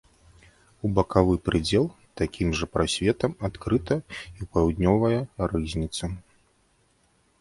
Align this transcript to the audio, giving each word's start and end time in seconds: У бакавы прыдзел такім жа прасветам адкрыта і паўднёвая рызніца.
У 0.87 0.89
бакавы 0.99 1.35
прыдзел 1.49 1.85
такім 2.23 2.47
жа 2.61 2.65
прасветам 2.77 3.31
адкрыта 3.49 3.95
і 4.17 4.41
паўднёвая 4.57 5.19
рызніца. 5.53 6.05